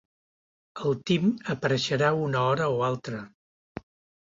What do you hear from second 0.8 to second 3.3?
El Tim apareixerà una hora o altra.